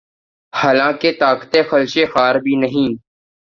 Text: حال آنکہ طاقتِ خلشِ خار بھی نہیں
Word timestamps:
حال 0.53 0.77
آنکہ 0.87 1.09
طاقتِ 1.19 1.53
خلشِ 1.69 1.93
خار 2.13 2.35
بھی 2.43 2.53
نہیں 2.61 2.89